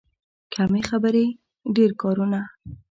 کم 0.53 0.71
خبرې، 0.89 1.25
ډېر 1.75 1.91
کارونه. 2.01 2.39